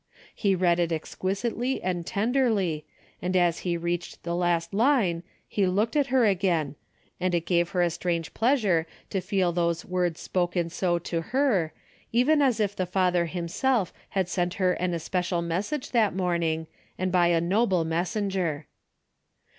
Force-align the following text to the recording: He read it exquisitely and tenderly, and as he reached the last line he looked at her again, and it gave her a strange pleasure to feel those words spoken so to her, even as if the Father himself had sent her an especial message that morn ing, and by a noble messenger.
He 0.33 0.55
read 0.55 0.79
it 0.79 0.91
exquisitely 0.91 1.79
and 1.83 2.07
tenderly, 2.07 2.85
and 3.21 3.37
as 3.37 3.59
he 3.59 3.77
reached 3.77 4.23
the 4.23 4.35
last 4.35 4.73
line 4.73 5.21
he 5.47 5.67
looked 5.67 5.95
at 5.95 6.07
her 6.07 6.25
again, 6.25 6.73
and 7.19 7.35
it 7.35 7.45
gave 7.45 7.69
her 7.69 7.83
a 7.83 7.91
strange 7.91 8.33
pleasure 8.33 8.87
to 9.11 9.21
feel 9.21 9.51
those 9.51 9.85
words 9.85 10.19
spoken 10.19 10.71
so 10.71 10.97
to 10.97 11.21
her, 11.21 11.71
even 12.11 12.41
as 12.41 12.59
if 12.59 12.75
the 12.75 12.87
Father 12.87 13.27
himself 13.27 13.93
had 14.09 14.27
sent 14.27 14.55
her 14.55 14.73
an 14.73 14.95
especial 14.95 15.43
message 15.43 15.91
that 15.91 16.15
morn 16.15 16.41
ing, 16.41 16.67
and 16.97 17.11
by 17.11 17.27
a 17.27 17.39
noble 17.39 17.85
messenger. 17.85 18.65